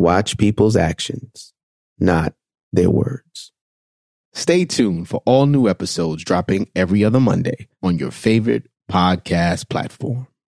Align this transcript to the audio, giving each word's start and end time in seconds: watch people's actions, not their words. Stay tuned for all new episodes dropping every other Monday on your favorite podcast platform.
watch 0.00 0.38
people's 0.38 0.76
actions, 0.76 1.52
not 1.98 2.34
their 2.72 2.90
words. 2.90 3.52
Stay 4.32 4.64
tuned 4.64 5.08
for 5.08 5.22
all 5.26 5.46
new 5.46 5.68
episodes 5.68 6.24
dropping 6.24 6.70
every 6.74 7.04
other 7.04 7.20
Monday 7.20 7.68
on 7.82 7.98
your 7.98 8.10
favorite 8.10 8.68
podcast 8.90 9.68
platform. 9.68 10.26